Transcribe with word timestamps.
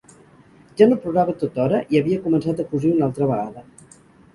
Ja 0.81 0.87
no 0.93 0.97
plorava 1.03 1.37
tothora 1.45 1.85
i 1.95 2.01
havia 2.03 2.25
començat 2.27 2.67
a 2.67 2.69
cosir 2.75 2.97
una 2.99 3.11
altra 3.13 3.33
vegada. 3.35 3.69